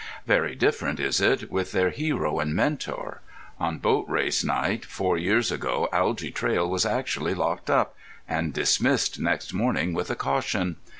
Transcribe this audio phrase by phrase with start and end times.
[0.25, 3.21] Very different is it with their hero and mentor.
[3.59, 9.53] On Boat race night four years ago Algy Traill was actually locked up—and dismissed next
[9.53, 10.77] morning with a caution.